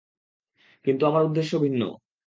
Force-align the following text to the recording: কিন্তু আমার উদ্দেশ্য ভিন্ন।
কিন্তু 0.85 1.03
আমার 1.05 1.23
উদ্দেশ্য 1.23 1.51
ভিন্ন। 1.59 1.81